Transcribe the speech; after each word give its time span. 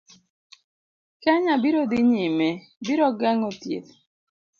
Kenya 1.23 1.53
biro 1.61 1.81
dhi 1.91 1.99
nyime, 2.11 2.49
biro 2.85 3.07
geng'o 3.19 3.49
thieth 3.59 3.89